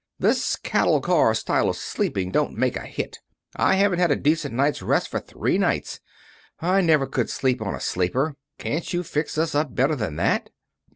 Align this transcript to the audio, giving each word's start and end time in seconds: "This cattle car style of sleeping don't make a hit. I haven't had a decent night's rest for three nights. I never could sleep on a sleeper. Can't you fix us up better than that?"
"This 0.17 0.55
cattle 0.55 0.99
car 0.99 1.35
style 1.35 1.69
of 1.69 1.77
sleeping 1.77 2.31
don't 2.31 2.57
make 2.57 2.75
a 2.75 2.87
hit. 2.87 3.19
I 3.55 3.75
haven't 3.75 3.99
had 3.99 4.09
a 4.09 4.15
decent 4.15 4.55
night's 4.55 4.81
rest 4.81 5.09
for 5.09 5.19
three 5.19 5.59
nights. 5.59 5.99
I 6.59 6.81
never 6.81 7.05
could 7.05 7.29
sleep 7.29 7.61
on 7.61 7.75
a 7.75 7.79
sleeper. 7.79 8.35
Can't 8.57 8.93
you 8.93 9.03
fix 9.03 9.37
us 9.37 9.53
up 9.53 9.75
better 9.75 9.95
than 9.95 10.15
that?" 10.15 10.49